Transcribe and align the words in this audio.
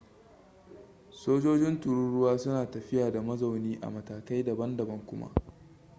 sojojin 1.11 1.79
tururuwa 1.81 2.37
suna 2.37 2.65
tafiya 2.71 3.11
da 3.11 3.21
mazauni 3.21 3.77
a 3.81 3.89
matakai 3.89 4.43
daban-daban 4.43 4.99
kuma 5.05 5.29